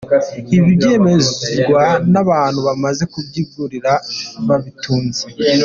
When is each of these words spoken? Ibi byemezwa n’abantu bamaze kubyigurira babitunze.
Ibi 0.55 0.69
byemezwa 0.77 1.83
n’abantu 2.11 2.59
bamaze 2.67 3.03
kubyigurira 3.13 3.91
babitunze. 4.47 5.23